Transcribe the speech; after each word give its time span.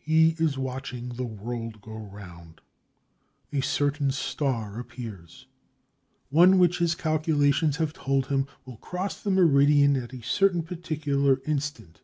He 0.00 0.34
is 0.38 0.56
watching 0.56 1.10
the 1.10 1.26
world 1.26 1.82
go 1.82 1.92
round. 1.94 2.62
A 3.52 3.60
certain 3.60 4.10
star 4.10 4.80
appears, 4.80 5.46
one 6.30 6.58
which 6.58 6.78
his 6.78 6.94
calculations 6.94 7.76
have 7.76 7.92
told 7.92 8.28
him 8.28 8.46
will 8.64 8.78
cross 8.78 9.20
the 9.22 9.30
meridian 9.30 9.94
at 9.96 10.14
a 10.14 10.22
certain 10.22 10.62
particular 10.62 11.42
instant. 11.44 12.00